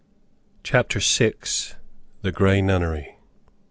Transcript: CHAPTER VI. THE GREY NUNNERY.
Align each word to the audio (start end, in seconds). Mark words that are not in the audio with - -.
CHAPTER 0.63 0.99
VI. 0.99 1.33
THE 2.23 2.31
GREY 2.31 2.63
NUNNERY. 2.63 3.19